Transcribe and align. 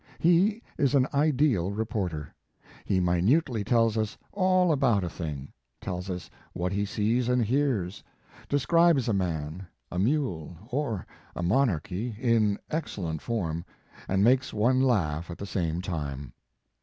He 0.17 0.63
is 0.79 0.95
an 0.95 1.05
ideal 1.13 1.69
reporter. 1.69 2.33
He 2.85 2.99
minutely 2.99 3.63
tells 3.63 3.99
us 3.99 4.17
all 4.31 4.71
about 4.71 5.03
a 5.03 5.09
thing, 5.11 5.49
tells 5.79 6.09
us 6.09 6.27
what 6.53 6.71
he 6.71 6.85
sees 6.85 7.29
and 7.29 7.45
hears, 7.45 8.03
describes 8.49 9.07
a 9.07 9.13
man, 9.13 9.67
a 9.91 9.99
mule 9.99 10.57
or 10.71 11.05
a 11.35 11.43
monarchy 11.43 12.15
in 12.19 12.57
excellent 12.71 13.21
form, 13.21 13.63
and 14.07 14.23
makes 14.23 14.53
one 14.55 14.81
laugh 14.81 15.29
at 15.29 15.37
the 15.37 15.45
same 15.45 15.81
time. 15.83 16.33